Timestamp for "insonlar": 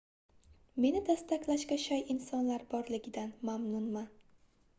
2.15-2.65